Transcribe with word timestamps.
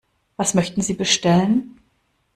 Was 0.35 0.55
möchten 0.55 0.81
Sie 0.81 0.95
bestellen? 0.95 1.77